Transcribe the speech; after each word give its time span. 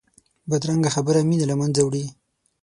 بدرنګه 0.49 0.89
خبره 0.95 1.19
مینه 1.29 1.45
له 1.49 1.55
منځه 1.61 1.81
وړي 1.83 2.05